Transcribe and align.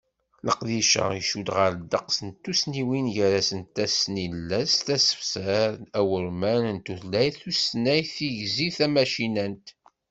Leqdic-a, 0.47 1.03
icudd 1.19 1.47
ɣer 1.57 1.71
ddeqs 1.75 2.17
n 2.27 2.29
tussniwin 2.43 3.07
gar-asent: 3.15 3.71
Tasnilest, 3.75 4.85
asefser 4.95 5.71
awurman 5.99 6.63
n 6.75 6.77
tultayt, 6.85 7.35
tusnakt, 7.41 8.09
tigzi 8.15 8.67
tamacinant. 8.77 9.67